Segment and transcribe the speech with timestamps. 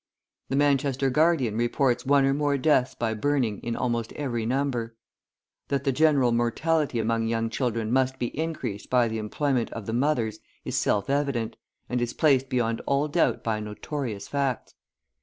[0.49, 4.95] The Manchester Guardian reports one or more deaths by burning in almost every number.
[5.67, 9.93] That the general mortality among young children must be increased by the employment of the
[9.93, 11.55] mothers is self evident,
[11.87, 14.73] and is placed beyond all doubt by notorious facts.